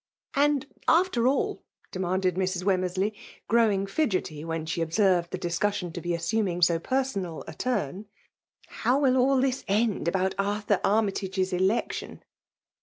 *"" 0.15 0.25
And, 0.45 0.65
after 0.87 1.27
all," 1.27 1.61
demanded 1.91 2.33
Mrs. 2.33 2.63
Wemmer^ 2.63 2.97
ley, 2.97 3.13
growing 3.47 3.85
fidgetty 3.85 4.43
when 4.43 4.65
she 4.65 4.81
observed 4.81 5.29
the 5.29 5.37
discussion 5.37 5.91
to 5.93 6.01
be 6.01 6.15
assuming 6.15 6.63
so 6.63 6.79
personal 6.79 7.43
a 7.45 7.53
turn, 7.53 8.05
^ 8.05 8.05
how 8.65 8.99
will 8.99 9.15
all 9.15 9.39
this 9.39 9.63
end 9.67 10.07
about 10.07 10.33
Arthur 10.43 10.81
Arrays 10.83 11.13
tage*s 11.13 11.51
ekotion 11.51 12.21